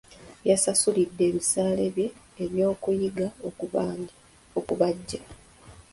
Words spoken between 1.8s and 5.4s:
bye eby'okuyiga okubajja.